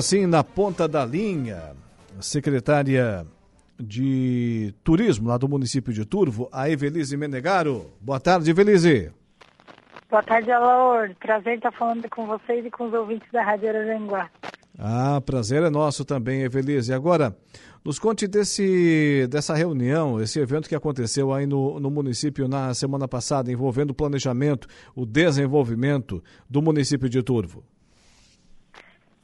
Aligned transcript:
Assim, 0.00 0.26
na 0.26 0.44
ponta 0.44 0.86
da 0.86 1.04
linha, 1.04 1.74
secretária 2.20 3.26
de 3.80 4.72
Turismo 4.84 5.28
lá 5.28 5.36
do 5.36 5.48
município 5.48 5.92
de 5.92 6.04
Turvo, 6.04 6.48
a 6.52 6.70
Evelise 6.70 7.16
Menegaro. 7.16 7.90
Boa 8.00 8.20
tarde, 8.20 8.48
Evelise. 8.48 9.10
Boa 10.08 10.22
tarde, 10.22 10.52
Alaor. 10.52 11.10
Prazer 11.18 11.56
estar 11.56 11.72
falando 11.72 12.08
com 12.10 12.28
vocês 12.28 12.64
e 12.64 12.70
com 12.70 12.86
os 12.86 12.94
ouvintes 12.94 13.28
da 13.32 13.42
Rádio 13.42 13.70
Araranguá. 13.70 14.30
Ah, 14.78 15.20
prazer 15.20 15.64
é 15.64 15.68
nosso 15.68 16.04
também, 16.04 16.42
Evelise. 16.42 16.94
Agora, 16.94 17.36
nos 17.84 17.98
conte 17.98 18.28
desse, 18.28 19.26
dessa 19.28 19.52
reunião, 19.52 20.20
esse 20.20 20.38
evento 20.38 20.68
que 20.68 20.76
aconteceu 20.76 21.32
aí 21.32 21.44
no, 21.44 21.80
no 21.80 21.90
município 21.90 22.46
na 22.46 22.72
semana 22.72 23.08
passada, 23.08 23.50
envolvendo 23.50 23.90
o 23.90 23.94
planejamento, 23.94 24.68
o 24.94 25.04
desenvolvimento 25.04 26.22
do 26.48 26.62
município 26.62 27.08
de 27.08 27.20
Turvo. 27.20 27.64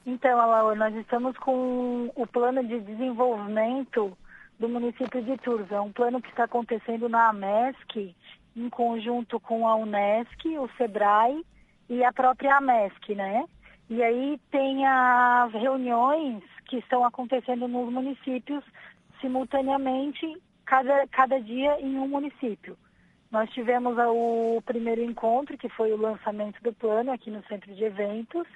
Então, 0.05 0.39
Alaor, 0.39 0.75
nós 0.75 0.93
estamos 0.95 1.35
com 1.37 2.11
o 2.15 2.27
plano 2.27 2.63
de 2.63 2.79
desenvolvimento 2.79 4.15
do 4.59 4.69
município 4.69 5.19
de 5.23 5.35
Turvo. 5.37 5.73
É 5.73 5.81
um 5.81 5.91
plano 5.91 6.21
que 6.21 6.29
está 6.29 6.43
acontecendo 6.43 7.09
na 7.09 7.29
AMESC, 7.29 8.15
em 8.55 8.69
conjunto 8.69 9.39
com 9.39 9.67
a 9.67 9.75
Unesc, 9.75 10.45
o 10.59 10.69
SEBRAE 10.77 11.43
e 11.89 12.03
a 12.03 12.13
própria 12.13 12.57
AMESC, 12.57 13.15
né? 13.15 13.45
E 13.89 14.03
aí 14.03 14.39
tem 14.51 14.85
as 14.85 15.51
reuniões 15.53 16.43
que 16.67 16.77
estão 16.77 17.03
acontecendo 17.03 17.67
nos 17.67 17.91
municípios 17.91 18.63
simultaneamente, 19.19 20.37
cada, 20.65 21.07
cada 21.07 21.41
dia 21.41 21.79
em 21.81 21.97
um 21.97 22.07
município. 22.07 22.77
Nós 23.31 23.49
tivemos 23.49 23.97
o 23.97 24.61
primeiro 24.67 25.01
encontro, 25.01 25.57
que 25.57 25.67
foi 25.69 25.91
o 25.91 25.97
lançamento 25.97 26.61
do 26.61 26.71
plano 26.71 27.11
aqui 27.11 27.31
no 27.31 27.43
centro 27.45 27.73
de 27.73 27.83
eventos, 27.83 28.47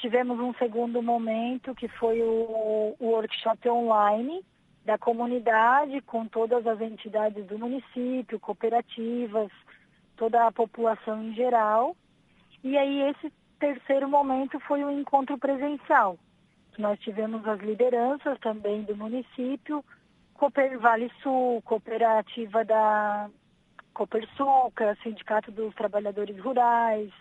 Tivemos 0.00 0.40
um 0.40 0.54
segundo 0.54 1.02
momento, 1.02 1.74
que 1.74 1.86
foi 1.86 2.22
o, 2.22 2.96
o 2.98 3.06
workshop 3.06 3.68
online 3.68 4.42
da 4.84 4.96
comunidade, 4.96 6.00
com 6.02 6.26
todas 6.26 6.66
as 6.66 6.80
entidades 6.80 7.44
do 7.46 7.58
município, 7.58 8.40
cooperativas, 8.40 9.50
toda 10.16 10.46
a 10.46 10.52
população 10.52 11.22
em 11.22 11.34
geral. 11.34 11.94
E 12.64 12.78
aí 12.78 13.10
esse 13.10 13.30
terceiro 13.58 14.08
momento 14.08 14.58
foi 14.60 14.82
o 14.82 14.90
encontro 14.90 15.36
presencial. 15.36 16.18
Nós 16.78 16.98
tivemos 17.00 17.46
as 17.46 17.60
lideranças 17.60 18.38
também 18.40 18.82
do 18.82 18.96
município, 18.96 19.84
Cooper 20.32 20.78
Vale 20.78 21.12
Sul, 21.22 21.60
cooperativa 21.62 22.64
da 22.64 23.28
Copersuca, 23.92 24.96
Sindicato 25.02 25.52
dos 25.52 25.74
Trabalhadores 25.74 26.38
Rurais, 26.38 27.12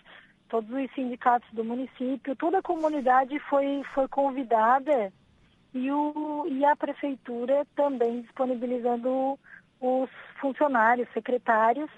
todos 0.50 0.69
os 0.69 0.92
sindicatos 0.94 1.50
do 1.53 1.64
município, 1.64 2.36
toda 2.36 2.59
a 2.59 2.64
comunidade 2.64 3.39
foi, 3.42 3.83
foi 3.94 4.08
convidada 4.08 5.14
e, 5.73 5.92
o, 5.92 6.45
e 6.50 6.66
a 6.66 6.75
prefeitura 6.75 7.66
também 7.75 8.22
disponibilizando 8.22 9.39
os 9.80 10.09
funcionários, 10.42 11.08
secretários, 11.14 11.89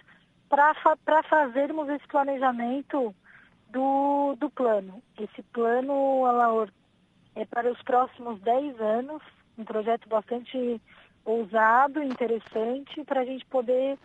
para 0.50 1.24
fazermos 1.24 1.88
esse 1.90 2.06
planejamento 2.08 3.16
do, 3.70 4.36
do 4.38 4.50
plano. 4.50 5.02
Esse 5.18 5.42
plano, 5.54 6.26
Alaor, 6.26 6.70
é 7.36 7.46
para 7.46 7.72
os 7.72 7.82
próximos 7.84 8.40
10 8.42 8.80
anos, 8.82 9.22
um 9.58 9.64
projeto 9.64 10.08
bastante 10.10 10.82
ousado, 11.24 12.04
interessante, 12.04 13.04
para 13.06 13.22
a 13.22 13.26
gente 13.26 13.46
poder 13.46 13.98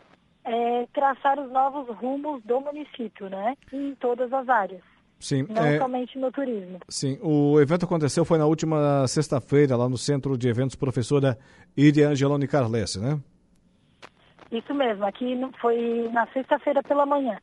é, 0.47 0.87
traçar 0.95 1.39
os 1.39 1.51
novos 1.51 1.89
rumos 1.97 2.43
do 2.45 2.61
município, 2.61 3.29
né? 3.29 3.57
Em 3.73 3.95
todas 3.97 4.33
as 4.33 4.49
áreas. 4.49 4.83
Sim, 5.19 5.47
não 5.49 5.65
é, 5.65 5.79
somente 5.79 6.19
no 6.19 6.31
turismo. 6.31 6.79
Sim, 6.89 7.19
o 7.23 7.59
evento 7.61 7.85
aconteceu 7.85 8.25
foi 8.25 8.39
na 8.39 8.47
última 8.47 9.07
sexta-feira 9.09 9.77
lá 9.77 9.89
no 9.89 9.97
Centro 9.97 10.37
de 10.37 10.49
Eventos 10.49 10.77
Professora 10.77 11.39
Iria 11.77 12.11
Angeloni 12.11 12.47
Carlesse, 12.47 13.01
né? 13.01 13.19
Isso 14.53 14.73
mesmo, 14.75 15.05
aqui 15.05 15.35
foi 15.61 16.09
na 16.13 16.27
sexta-feira 16.29 16.83
pela 16.83 17.05
manhã. 17.05 17.39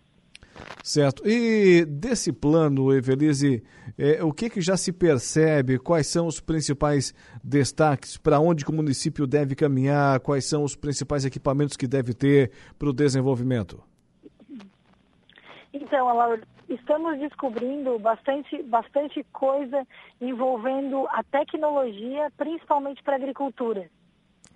Certo. 0.84 1.26
E 1.26 1.86
desse 1.86 2.34
plano, 2.34 2.94
Evelise, 2.94 3.64
é, 3.98 4.22
o 4.22 4.34
que, 4.34 4.50
que 4.50 4.60
já 4.60 4.76
se 4.76 4.92
percebe? 4.92 5.80
Quais 5.80 6.08
são 6.08 6.28
os 6.28 6.42
principais 6.42 7.14
destaques? 7.42 8.18
Para 8.18 8.38
onde 8.42 8.66
o 8.66 8.74
município 8.74 9.26
deve 9.26 9.56
caminhar? 9.56 10.20
Quais 10.20 10.44
são 10.44 10.62
os 10.62 10.76
principais 10.76 11.24
equipamentos 11.24 11.78
que 11.78 11.88
deve 11.88 12.14
ter 12.14 12.52
para 12.78 12.90
o 12.90 12.94
desenvolvimento? 12.94 13.82
Então, 15.74 16.14
Laura, 16.14 16.42
estamos 16.68 17.18
descobrindo 17.18 17.98
bastante, 18.00 18.62
bastante 18.64 19.26
coisa 19.32 19.88
envolvendo 20.20 21.08
a 21.12 21.24
tecnologia, 21.24 22.30
principalmente 22.36 23.02
para 23.04 23.14
a 23.14 23.16
agricultura. 23.16 23.90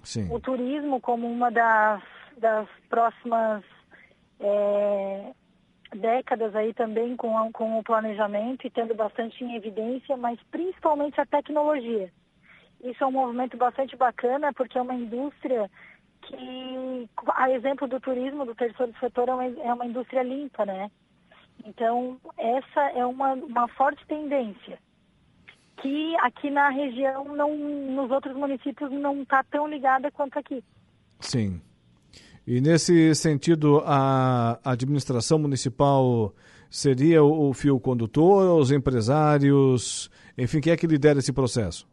Sim. 0.03 0.27
O 0.29 0.41
turismo 0.41 0.99
como 0.99 1.25
uma 1.25 1.49
das, 1.49 2.03
das 2.37 2.67
próximas 2.89 3.63
é, 4.41 5.31
décadas 5.97 6.55
aí 6.55 6.73
também 6.73 7.15
com, 7.15 7.51
com 7.51 7.79
o 7.79 7.83
planejamento 7.83 8.65
e 8.65 8.69
tendo 8.69 8.93
bastante 8.95 9.43
em 9.43 9.55
evidência, 9.55 10.15
mas 10.15 10.39
principalmente 10.51 11.19
a 11.19 11.25
tecnologia. 11.25 12.11
Isso 12.83 13.03
é 13.03 13.07
um 13.07 13.11
movimento 13.11 13.57
bastante 13.57 13.95
bacana 13.95 14.53
porque 14.53 14.77
é 14.77 14.81
uma 14.81 14.93
indústria 14.93 15.69
que, 16.21 17.09
a 17.35 17.51
exemplo 17.51 17.87
do 17.87 17.99
turismo, 17.99 18.45
do 18.45 18.55
terceiro 18.55 18.93
setor, 18.99 19.29
é 19.29 19.33
uma, 19.33 19.45
é 19.45 19.73
uma 19.73 19.85
indústria 19.85 20.23
limpa, 20.23 20.65
né? 20.65 20.91
Então, 21.65 22.19
essa 22.37 22.81
é 22.91 23.05
uma, 23.05 23.33
uma 23.33 23.67
forte 23.69 24.05
tendência 24.05 24.77
que 25.77 26.15
aqui 26.17 26.49
na 26.49 26.69
região, 26.69 27.23
não, 27.35 27.55
nos 27.55 28.09
outros 28.11 28.35
municípios, 28.35 28.91
não 28.91 29.21
está 29.21 29.43
tão 29.43 29.67
ligada 29.67 30.11
quanto 30.11 30.37
aqui. 30.39 30.63
Sim. 31.19 31.61
E 32.47 32.61
nesse 32.61 33.13
sentido, 33.13 33.83
a 33.85 34.57
administração 34.63 35.37
municipal 35.37 36.33
seria 36.69 37.21
o 37.21 37.53
fio 37.53 37.77
condutor, 37.77 38.57
os 38.57 38.71
empresários, 38.71 40.09
enfim, 40.37 40.61
quem 40.61 40.71
é 40.71 40.77
que 40.77 40.87
lidera 40.87 41.19
esse 41.19 41.33
processo? 41.33 41.85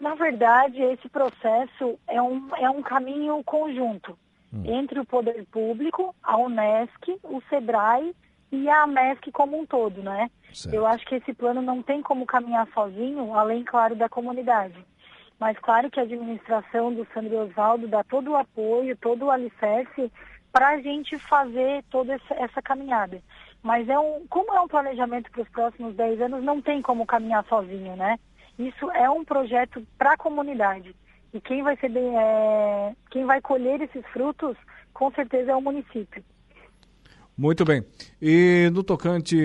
Na 0.00 0.14
verdade, 0.14 0.80
esse 0.80 1.08
processo 1.08 1.98
é 2.06 2.22
um, 2.22 2.48
é 2.56 2.70
um 2.70 2.80
caminho 2.80 3.42
conjunto 3.42 4.16
hum. 4.52 4.62
entre 4.66 5.00
o 5.00 5.04
poder 5.04 5.44
público, 5.50 6.14
a 6.22 6.36
Unesc, 6.36 7.18
o 7.24 7.42
SEBRAE 7.50 8.14
e 8.52 8.68
a 8.68 8.84
AMESC 8.84 9.32
como 9.32 9.58
um 9.58 9.66
todo, 9.66 10.00
né? 10.00 10.30
Certo. 10.52 10.74
Eu 10.74 10.86
acho 10.86 11.04
que 11.06 11.16
esse 11.16 11.34
plano 11.34 11.60
não 11.60 11.82
tem 11.82 12.02
como 12.02 12.24
caminhar 12.24 12.68
sozinho, 12.72 13.34
além, 13.34 13.64
claro, 13.64 13.96
da 13.96 14.08
comunidade. 14.08 14.76
Mas 15.38 15.58
claro 15.58 15.90
que 15.90 16.00
a 16.00 16.04
administração 16.04 16.92
do 16.92 17.06
Sandro 17.12 17.38
Osvaldo 17.38 17.88
dá 17.88 18.04
todo 18.04 18.32
o 18.32 18.36
apoio, 18.36 18.96
todo 18.96 19.26
o 19.26 19.30
alicerce 19.30 20.10
para 20.52 20.68
a 20.68 20.80
gente 20.80 21.18
fazer 21.18 21.82
toda 21.90 22.14
essa, 22.30 22.62
caminhada. 22.62 23.20
Mas 23.62 23.88
é 23.88 23.98
um, 23.98 24.24
como 24.28 24.54
é 24.54 24.60
um 24.60 24.68
planejamento 24.68 25.30
para 25.30 25.42
os 25.42 25.48
próximos 25.48 25.96
10 25.96 26.20
anos, 26.20 26.44
não 26.44 26.62
tem 26.62 26.80
como 26.80 27.04
caminhar 27.04 27.44
sozinho, 27.46 27.96
né? 27.96 28.18
Isso 28.58 28.88
é 28.92 29.10
um 29.10 29.24
projeto 29.24 29.84
para 29.98 30.12
a 30.12 30.16
comunidade. 30.16 30.94
E 31.32 31.40
quem 31.40 31.62
vai 31.64 31.76
ser 31.76 31.90
é, 31.96 32.92
quem 33.10 33.24
vai 33.24 33.40
colher 33.40 33.80
esses 33.80 34.06
frutos, 34.06 34.56
com 34.92 35.10
certeza 35.10 35.50
é 35.50 35.56
o 35.56 35.60
município. 35.60 36.22
Muito 37.36 37.64
bem. 37.64 37.84
E 38.22 38.70
no 38.72 38.84
tocante 38.84 39.36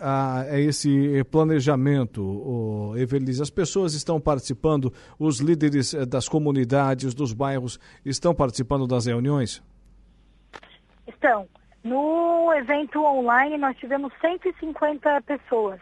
a, 0.00 0.40
a 0.40 0.60
esse 0.60 1.22
planejamento, 1.30 2.20
o 2.22 2.96
Evelise, 2.96 3.40
as 3.40 3.50
pessoas 3.50 3.94
estão 3.94 4.20
participando, 4.20 4.92
os 5.16 5.38
líderes 5.38 5.94
eh, 5.94 6.04
das 6.04 6.28
comunidades, 6.28 7.14
dos 7.14 7.32
bairros, 7.32 7.78
estão 8.04 8.34
participando 8.34 8.84
das 8.84 9.06
reuniões? 9.06 9.62
Estão. 11.06 11.46
No 11.84 12.52
evento 12.52 13.00
online, 13.00 13.56
nós 13.58 13.76
tivemos 13.76 14.12
150 14.20 15.22
pessoas. 15.22 15.80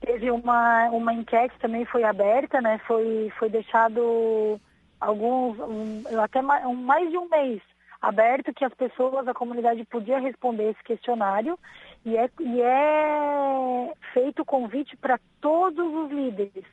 Teve 0.00 0.30
uma, 0.30 0.88
uma 0.90 1.12
enquete 1.12 1.58
também 1.58 1.84
foi 1.86 2.04
aberta, 2.04 2.60
né? 2.60 2.80
Foi, 2.86 3.32
foi 3.36 3.50
deixado 3.50 4.60
alguns, 5.00 5.58
um, 5.58 6.02
até 6.22 6.40
mais, 6.40 6.64
um, 6.64 6.74
mais 6.74 7.10
de 7.10 7.18
um 7.18 7.28
mês 7.28 7.60
aberto 8.00 8.54
que 8.54 8.64
as 8.64 8.72
pessoas, 8.74 9.26
a 9.26 9.34
comunidade 9.34 9.84
podia 9.84 10.18
responder 10.18 10.70
esse 10.70 10.82
questionário 10.84 11.58
e 12.04 12.16
é, 12.16 12.30
e 12.40 12.62
é 12.62 13.92
feito 14.12 14.42
o 14.42 14.46
convite 14.46 14.96
para 14.96 15.18
todos 15.40 15.94
os 15.94 16.10
líderes. 16.10 16.64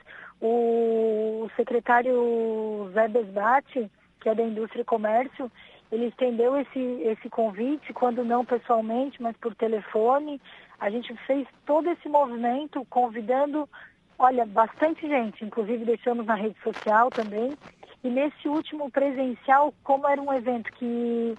O 0.42 1.50
secretário 1.56 2.92
Zé 2.94 3.08
Besbate, 3.08 3.90
que 4.20 4.30
é 4.30 4.36
da 4.36 4.44
Indústria 4.44 4.82
e 4.82 4.86
Comércio, 4.86 5.52
ele 5.92 6.08
estendeu 6.08 6.58
esse, 6.58 6.80
esse 6.80 7.30
convite, 7.30 7.94
quando 7.94 8.24
não 8.24 8.44
pessoalmente, 8.44 9.22
mas 9.22 9.36
por 9.38 9.56
telefone. 9.56 10.42
A 10.80 10.90
gente 10.90 11.16
fez 11.26 11.48
todo 11.66 11.90
esse 11.90 12.10
movimento 12.10 12.86
convidando, 12.90 13.68
olha, 14.20 14.46
bastante 14.46 15.08
gente, 15.08 15.46
inclusive 15.46 15.86
deixamos 15.86 16.26
na 16.26 16.36
rede 16.36 16.58
social 16.64 17.10
também, 17.10 17.56
e 18.06 18.10
nesse 18.12 18.48
último 18.48 18.92
presencial, 18.92 19.74
como 19.84 20.08
era 20.08 20.22
um 20.22 20.32
evento 20.32 20.72
que 20.74 21.34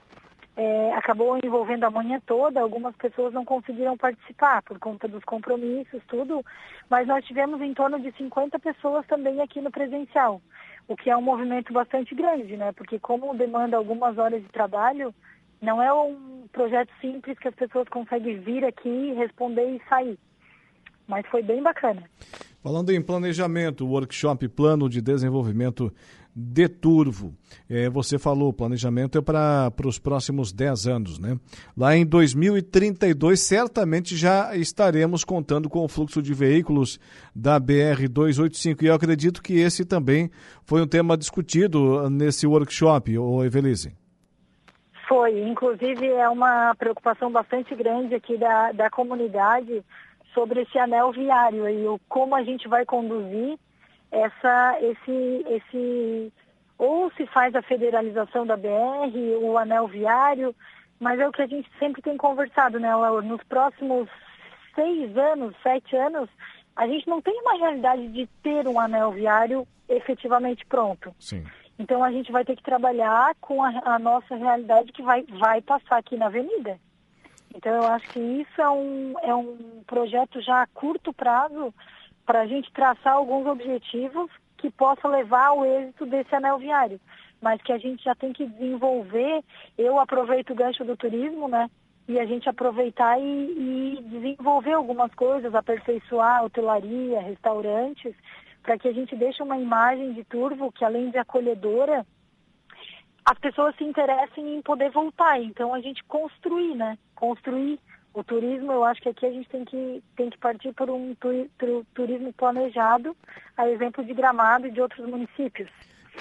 é, 0.57 0.93
acabou 0.95 1.39
envolvendo 1.39 1.85
a 1.85 1.91
manhã 1.93 2.21
toda, 2.27 2.61
algumas 2.61 2.97
pessoas 2.97 3.33
não 3.33 3.45
conseguiram 3.45 3.97
participar 3.97 4.63
por 4.63 4.77
conta 4.81 5.07
dos 5.07 5.23
compromissos, 5.23 6.03
tudo, 6.09 6.45
mas 6.91 7.07
nós 7.07 7.25
tivemos 7.25 7.61
em 7.61 7.73
torno 7.73 8.01
de 8.01 8.11
50 8.17 8.59
pessoas 8.59 9.07
também 9.07 9.41
aqui 9.41 9.61
no 9.61 9.71
presencial, 9.71 10.43
o 10.89 10.97
que 10.97 11.09
é 11.09 11.17
um 11.17 11.23
movimento 11.23 11.73
bastante 11.73 12.17
grande, 12.17 12.57
né? 12.57 12.73
Porque 12.73 12.99
como 12.99 13.33
demanda 13.37 13.77
algumas 13.77 14.19
horas 14.19 14.43
de 14.43 14.49
trabalho, 14.49 15.15
não 15.63 15.81
é 15.81 15.93
um 15.93 16.49
projeto 16.53 16.91
simples 17.01 17.39
que 17.39 17.47
as 17.47 17.55
pessoas 17.55 17.89
conseguem 17.89 18.41
vir 18.41 18.65
aqui, 18.65 19.13
responder 19.13 19.77
e 19.77 19.83
sair. 19.89 20.19
Mas 21.07 21.25
foi 21.29 21.45
bem 21.45 21.63
bacana. 21.63 22.03
Falando 22.61 22.91
em 22.91 23.01
planejamento, 23.01 23.87
workshop 23.87 24.49
Plano 24.49 24.89
de 24.89 25.01
Desenvolvimento 25.01 25.95
de 26.39 26.69
Turvo. 26.69 27.35
É, 27.69 27.89
você 27.89 28.19
falou, 28.19 28.53
planejamento 28.53 29.17
é 29.17 29.23
para 29.23 29.73
os 29.87 29.99
próximos 29.99 30.53
10 30.53 30.87
anos, 30.87 31.19
né? 31.19 31.39
Lá 31.75 31.97
em 31.97 32.05
2032, 32.05 33.41
certamente 33.41 34.15
já 34.15 34.55
estaremos 34.55 35.25
contando 35.25 35.71
com 35.71 35.83
o 35.83 35.89
fluxo 35.89 36.21
de 36.21 36.35
veículos 36.35 37.01
da 37.35 37.59
BR-285. 37.59 38.83
E 38.83 38.87
eu 38.87 38.95
acredito 38.95 39.43
que 39.43 39.55
esse 39.55 39.87
também 39.87 40.31
foi 40.63 40.83
um 40.83 40.87
tema 40.87 41.17
discutido 41.17 42.11
nesse 42.11 42.47
workshop, 42.47 43.17
ô 43.17 43.43
Evelise. 43.43 43.97
Foi, 45.09 45.41
inclusive 45.49 46.07
é 46.07 46.29
uma 46.29 46.75
preocupação 46.75 47.31
bastante 47.31 47.75
grande 47.75 48.15
aqui 48.15 48.37
da, 48.37 48.73
da 48.73 48.91
comunidade 48.91 49.83
sobre 50.35 50.63
esse 50.63 50.79
anel 50.79 51.13
viário 51.13 51.67
e 51.67 51.87
o, 51.87 51.99
como 52.09 52.35
a 52.35 52.43
gente 52.43 52.69
vai 52.69 52.85
conduzir 52.85 53.57
essa, 54.11 54.79
esse, 54.81 55.45
esse, 55.49 56.33
ou 56.79 57.11
se 57.13 57.27
faz 57.27 57.55
a 57.55 57.63
federalização 57.63 58.47
da 58.47 58.57
BR, 58.57 59.17
o 59.41 59.59
anel 59.59 59.87
viário, 59.89 60.55
mas 60.99 61.21
é 61.21 61.29
o 61.29 61.33
que 61.33 61.43
a 61.43 61.47
gente 61.47 61.71
sempre 61.79 62.03
tem 62.03 62.17
conversado, 62.17 62.81
né, 62.81 62.95
Laura? 62.95 63.23
Nos 63.23 63.43
próximos 63.45 64.09
seis 64.75 65.17
anos, 65.17 65.55
sete 65.63 65.97
anos, 65.97 66.29
a 66.75 66.87
gente 66.87 67.09
não 67.09 67.21
tem 67.21 67.39
uma 67.41 67.57
realidade 67.57 68.09
de 68.09 68.27
ter 68.43 68.67
um 68.69 68.79
anel 68.79 69.11
viário 69.13 69.67
efetivamente 69.89 70.65
pronto. 70.67 71.15
Sim. 71.19 71.45
Então 71.79 72.03
a 72.03 72.11
gente 72.11 72.33
vai 72.33 72.45
ter 72.45 72.57
que 72.57 72.63
trabalhar 72.63 73.35
com 73.41 73.63
a, 73.63 73.69
a 73.85 73.99
nossa 73.99 74.35
realidade 74.35 74.93
que 74.93 75.03
vai, 75.03 75.23
vai 75.25 75.61
passar 75.61 75.99
aqui 75.99 76.17
na 76.17 76.27
avenida. 76.27 76.79
Então 77.55 77.75
eu 77.75 77.87
acho 77.89 78.09
que 78.11 78.19
isso 78.19 78.61
é 78.61 78.69
um, 78.69 79.15
é 79.23 79.35
um 79.35 79.83
projeto 79.87 80.41
já 80.41 80.63
a 80.63 80.67
curto 80.67 81.13
prazo 81.13 81.73
para 82.27 82.41
a 82.41 82.47
gente 82.47 82.71
traçar 82.73 83.15
alguns 83.15 83.47
objetivos 83.47 84.31
que 84.59 84.71
possa 84.71 85.07
levar 85.07 85.47
ao 85.47 85.65
êxito 85.65 86.05
desse 86.05 86.35
anel 86.35 86.59
viário. 86.59 87.01
Mas 87.41 87.63
que 87.63 87.73
a 87.73 87.79
gente 87.79 88.03
já 88.03 88.15
tem 88.15 88.33
que 88.33 88.47
desenvolver, 88.47 89.43
eu 89.79 89.99
aproveito 89.99 90.51
o 90.51 90.55
gancho 90.55 90.85
do 90.85 90.97
turismo, 90.97 91.49
né? 91.49 91.71
E 92.09 92.19
a 92.19 92.25
gente 92.25 92.49
aproveitar 92.49 93.19
e, 93.21 93.23
e 93.23 94.03
desenvolver 94.03 94.73
algumas 94.73 95.13
coisas, 95.15 95.55
aperfeiçoar 95.55 96.45
hotelaria, 96.45 97.21
restaurantes, 97.21 98.15
para 98.63 98.79
que 98.79 98.89
a 98.89 98.93
gente 98.93 99.15
deixe 99.15 99.43
uma 99.43 99.59
imagem 99.59 100.13
de 100.13 100.25
Turvo 100.25 100.73
que 100.73 100.85
além 100.85 101.11
de 101.11 101.19
acolhedora, 101.19 102.05
as 103.25 103.39
pessoas 103.39 103.77
se 103.77 103.85
interessem 103.85 104.57
em 104.57 104.63
poder 104.63 104.91
voltar. 104.91 105.41
Então 105.41 105.75
a 105.75 105.81
gente 105.81 106.03
construir, 106.05 106.75
né? 106.75 106.97
Construir 107.15 107.79
o 108.17 108.25
turismo, 108.25 108.73
eu 108.73 108.83
acho 108.83 109.03
que 109.03 109.11
aqui 109.11 109.27
a 109.27 109.31
gente 109.31 109.47
tem 109.51 109.63
que, 109.63 110.03
tem 110.17 110.31
que 110.31 110.39
partir 110.39 110.73
por 110.73 110.89
um 110.89 111.15
tu, 111.21 111.29
tu, 111.59 111.87
turismo 111.95 112.33
planejado, 112.33 113.15
a 113.57 113.69
exemplo 113.69 114.03
de 114.03 114.15
Gramado 114.15 114.67
e 114.67 114.71
de 114.71 114.81
outros 114.81 115.07
municípios. 115.07 115.69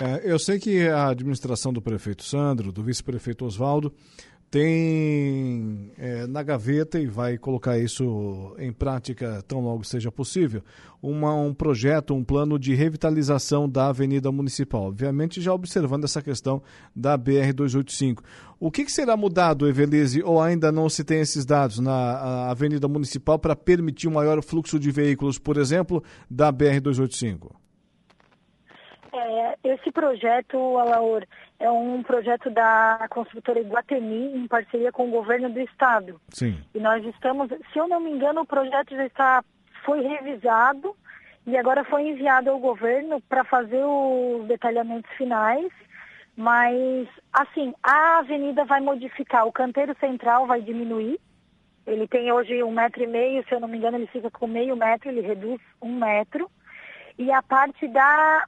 É, 0.02 0.30
eu 0.30 0.38
sei 0.38 0.60
que 0.60 0.90
a 0.90 1.08
administração 1.08 1.72
do 1.72 1.82
prefeito 1.82 2.22
Sandro, 2.22 2.70
do 2.70 2.84
vice-prefeito 2.84 3.46
Oswaldo, 3.46 3.94
tem 4.56 5.92
é, 5.98 6.26
na 6.28 6.42
gaveta 6.42 6.98
e 6.98 7.08
vai 7.08 7.38
colocar 7.38 7.78
isso 7.78 8.56
em 8.58 8.72
prática 8.72 9.44
tão 9.46 9.60
logo 9.60 9.84
seja 9.84 10.10
possível, 10.10 10.64
uma, 11.02 11.36
um 11.36 11.54
projeto, 11.54 12.14
um 12.14 12.24
plano 12.24 12.58
de 12.58 12.74
revitalização 12.74 13.68
da 13.68 13.90
Avenida 13.90 14.32
Municipal. 14.32 14.84
Obviamente, 14.84 15.42
já 15.42 15.54
observando 15.54 16.06
essa 16.06 16.22
questão 16.22 16.64
da 16.96 17.18
BR-285. 17.18 18.20
O 18.58 18.72
que, 18.72 18.86
que, 18.86 18.92
será 18.94 19.18
mudado, 19.18 19.68
Evelise, 19.68 20.24
ou 20.24 20.42
ainda 20.42 20.72
não 20.72 20.88
se 20.88 21.04
tem 21.04 21.20
esses 21.20 21.46
dados 21.46 21.80
na 21.80 22.50
Avenida 22.50 22.88
Municipal 22.88 23.38
para 23.38 23.58
permitir 23.58 24.08
um 24.08 24.14
maior 24.14 24.42
fluxo 24.42 24.80
de 24.80 24.90
veículos, 24.90 25.38
por 25.38 25.58
exemplo, 25.58 26.02
da 26.32 26.50
BR-285? 26.54 27.65
É, 29.18 29.58
esse 29.64 29.92
projeto, 29.92 30.78
Alaor, 30.78 31.24
é 31.58 31.72
um 31.72 32.04
projeto 32.04 32.50
da 32.50 33.08
construtora 33.10 33.62
Iguatemi 33.62 34.36
em 34.36 34.46
parceria 34.46 34.92
com 34.92 35.08
o 35.08 35.12
governo 35.12 35.50
do 35.50 35.60
estado. 35.62 36.20
Sim. 36.30 36.62
E 36.74 36.80
nós 36.80 37.04
estamos, 37.06 37.48
se 37.72 37.80
eu 37.80 37.88
não 37.88 38.02
me 38.02 38.12
engano, 38.12 38.42
o 38.42 38.46
projeto 38.46 38.94
já 38.94 39.06
está 39.06 39.44
foi 39.86 40.02
revisado 40.02 40.96
e 41.48 41.56
agora 41.56 41.86
foi 41.86 42.10
enviado 42.10 42.50
ao 42.50 42.60
governo 42.60 43.22
para 43.22 43.44
fazer 43.44 43.84
os 43.86 44.46
detalhamentos 44.48 45.10
finais. 45.16 45.72
Mas, 46.36 47.08
assim, 47.32 47.74
a 47.82 48.18
avenida 48.20 48.66
vai 48.66 48.82
modificar, 48.82 49.48
o 49.48 49.54
canteiro 49.54 49.96
central 50.00 50.46
vai 50.46 50.62
diminuir. 50.62 51.18
Ele 51.88 52.08
tem 52.08 52.32
hoje 52.32 52.62
um 52.64 52.72
metro 52.72 53.04
e 53.04 53.08
meio, 53.08 53.46
se 53.48 53.54
eu 53.54 53.62
não 53.62 53.68
me 53.68 53.78
engano, 53.78 53.96
ele 53.96 54.08
fica 54.08 54.30
com 54.30 54.48
meio 54.48 54.76
metro, 54.76 55.08
ele 55.08 55.22
reduz 55.22 55.62
um 55.82 55.96
metro. 55.96 56.52
E 57.18 57.32
a 57.32 57.42
parte 57.42 57.88
da 57.88 58.46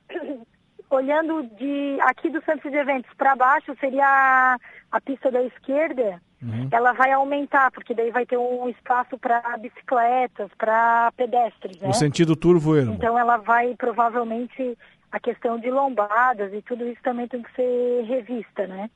olhando 0.89 1.43
de 1.57 1.97
aqui 2.01 2.29
do 2.29 2.43
centro 2.43 2.69
de 2.69 2.77
eventos 2.77 3.11
para 3.17 3.35
baixo 3.35 3.75
seria 3.79 4.05
a, 4.05 4.57
a, 4.91 5.01
pista 5.01 5.31
da 5.31 5.41
esquerda. 5.43 6.21
Uhum. 6.41 6.69
Ela 6.71 6.93
vai 6.93 7.11
aumentar, 7.11 7.71
porque 7.71 7.93
daí 7.93 8.11
vai 8.11 8.25
ter 8.25 8.37
um 8.37 8.69
espaço 8.69 9.17
para 9.17 9.41
bicicletas, 9.57 10.49
para 10.57 11.11
pedestres. 11.17 11.79
Né? 11.79 11.87
No 11.87 11.93
sentido 11.93 12.35
turvoeiro. 12.35 12.93
Então 12.93 13.17
ela 13.17 13.37
vai 13.37 13.75
provavelmente 13.75 14.77
a 15.11 15.19
questão 15.19 15.59
de 15.59 15.69
lombadas 15.71 16.53
e 16.53 16.61
tudo 16.61 16.87
isso 16.87 17.01
também 17.01 17.27
tem 17.27 17.41
que 17.41 17.53
ser 17.55 18.03
revista, 18.03 18.67
né? 18.67 18.89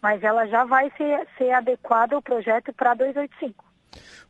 Mas 0.00 0.22
ela 0.22 0.46
já 0.46 0.64
vai 0.64 0.90
ser, 0.96 1.26
ser 1.36 1.52
adequada 1.52 2.16
ao 2.16 2.22
projeto 2.22 2.72
para 2.72 2.94
285. 2.94 3.64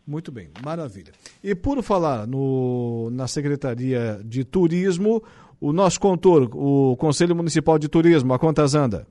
Muito 0.06 0.32
bem, 0.32 0.50
maravilha. 0.64 1.12
E 1.42 1.54
por 1.54 1.80
falar 1.82 2.26
no, 2.26 3.08
na 3.10 3.28
Secretaria 3.28 4.20
de 4.24 4.44
Turismo, 4.44 5.22
o 5.62 5.72
nosso 5.72 6.00
contor, 6.00 6.50
o 6.54 6.96
Conselho 6.96 7.36
Municipal 7.36 7.78
de 7.78 7.88
Turismo, 7.88 8.34
a 8.34 8.38
Contas 8.38 8.74
anda? 8.74 9.06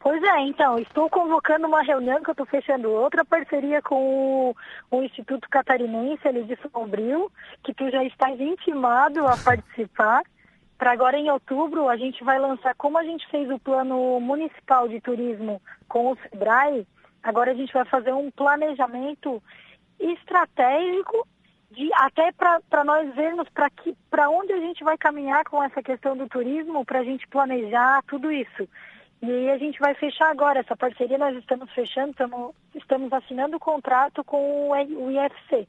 Pois 0.00 0.22
é, 0.22 0.40
então, 0.42 0.78
estou 0.78 1.10
convocando 1.10 1.66
uma 1.66 1.82
reunião 1.82 2.22
que 2.22 2.30
eu 2.30 2.32
estou 2.32 2.46
fechando 2.46 2.88
outra 2.88 3.24
parceria 3.24 3.82
com 3.82 3.96
o, 3.96 4.56
o, 4.88 5.02
Instituto 5.02 5.48
Catarinense 5.50 6.26
ali 6.28 6.44
de 6.44 6.56
Sombrio, 6.62 7.28
que 7.64 7.74
tu 7.74 7.90
já 7.90 8.04
estás 8.04 8.40
intimado 8.40 9.26
a 9.26 9.36
participar. 9.36 10.22
Para 10.78 10.92
agora 10.92 11.18
em 11.18 11.28
outubro 11.28 11.88
a 11.88 11.96
gente 11.96 12.22
vai 12.22 12.38
lançar, 12.38 12.72
como 12.76 12.96
a 12.96 13.02
gente 13.02 13.28
fez 13.30 13.50
o 13.50 13.58
plano 13.58 14.20
municipal 14.20 14.88
de 14.88 15.00
turismo 15.00 15.60
com 15.88 16.12
o 16.12 16.16
SEBRAE, 16.16 16.86
agora 17.20 17.50
a 17.50 17.54
gente 17.54 17.72
vai 17.72 17.84
fazer 17.84 18.14
um 18.14 18.30
planejamento 18.30 19.42
estratégico 19.98 21.26
de, 21.70 21.88
até 21.94 22.32
para 22.32 22.84
nós 22.84 23.14
vermos 23.14 23.48
para 24.10 24.28
onde 24.30 24.52
a 24.52 24.58
gente 24.58 24.82
vai 24.82 24.98
caminhar 24.98 25.44
com 25.44 25.62
essa 25.62 25.82
questão 25.82 26.16
do 26.16 26.28
turismo, 26.28 26.84
para 26.84 27.00
a 27.00 27.04
gente 27.04 27.26
planejar 27.28 28.02
tudo 28.08 28.30
isso. 28.30 28.68
E 29.22 29.30
aí 29.30 29.50
a 29.50 29.58
gente 29.58 29.78
vai 29.78 29.94
fechar 29.94 30.30
agora 30.30 30.60
essa 30.60 30.76
parceria, 30.76 31.18
nós 31.18 31.36
estamos 31.36 31.70
fechando, 31.72 32.10
estamos, 32.10 32.54
estamos 32.74 33.12
assinando 33.12 33.56
o 33.56 33.60
contrato 33.60 34.24
com 34.24 34.70
o 34.70 35.10
IFC. 35.10 35.68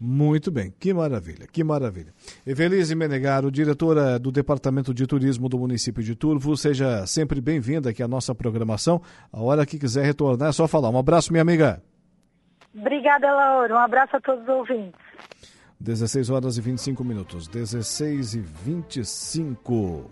Muito 0.00 0.50
bem, 0.50 0.72
que 0.80 0.92
maravilha, 0.92 1.46
que 1.46 1.62
maravilha. 1.62 2.12
Evelise 2.46 2.94
Menegaro, 2.94 3.50
diretora 3.50 4.18
do 4.18 4.32
Departamento 4.32 4.92
de 4.92 5.06
Turismo 5.06 5.48
do 5.48 5.58
município 5.58 6.02
de 6.02 6.16
Turvo, 6.16 6.56
seja 6.56 7.06
sempre 7.06 7.40
bem-vinda 7.40 7.90
aqui 7.90 8.02
à 8.02 8.08
nossa 8.08 8.34
programação. 8.34 9.00
A 9.32 9.40
hora 9.40 9.66
que 9.66 9.78
quiser 9.78 10.04
retornar 10.04 10.48
é 10.48 10.52
só 10.52 10.66
falar. 10.66 10.90
Um 10.90 10.98
abraço, 10.98 11.32
minha 11.32 11.42
amiga. 11.42 11.80
Obrigada, 12.74 13.30
Laura. 13.32 13.74
Um 13.74 13.78
abraço 13.78 14.16
a 14.16 14.20
todos 14.20 14.42
os 14.42 14.48
ouvintes. 14.48 15.00
16 15.80 16.30
horas 16.30 16.56
e 16.56 16.60
25 16.60 17.04
minutos. 17.04 17.48
16 17.48 18.34
e 18.34 18.40
25. 18.40 20.10